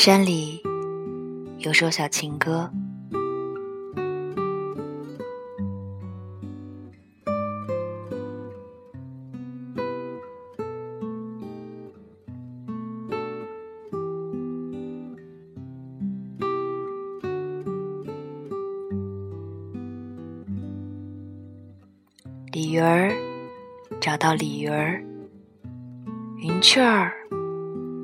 [0.00, 0.62] 山里
[1.58, 2.70] 有首小情歌。
[22.52, 23.12] 鲤鱼儿
[24.00, 25.02] 找到鲤鱼儿，
[26.36, 27.12] 云雀儿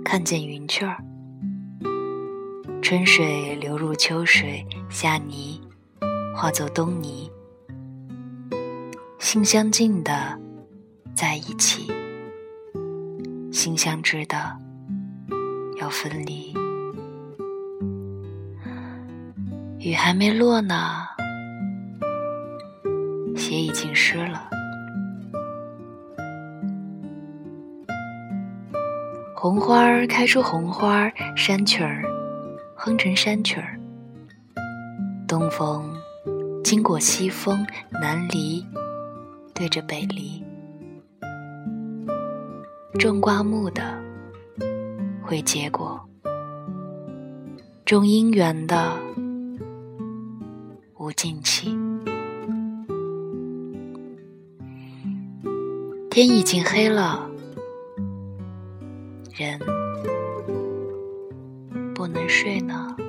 [0.04, 0.98] 看见云雀儿。
[2.84, 5.58] 春水流入秋水，夏泥
[6.36, 7.30] 化作冬泥，
[9.18, 10.38] 心相近的
[11.16, 11.90] 在一起，
[13.50, 14.36] 心相知的
[15.80, 16.52] 要分离。
[19.78, 21.06] 雨还没落呢。
[23.34, 24.46] 鞋已经湿了，
[29.34, 32.04] 红花开出红花，山曲儿
[32.84, 33.80] 哼成山曲儿。
[35.26, 35.90] 东风
[36.62, 38.62] 经过西风，南篱
[39.54, 40.44] 对着北篱，
[42.98, 43.98] 种瓜木的
[45.22, 45.98] 会结果，
[47.86, 48.92] 种姻缘的
[50.98, 51.74] 无尽期。
[56.10, 57.26] 天已经黑了，
[59.32, 59.58] 人
[61.94, 63.03] 不能睡呢。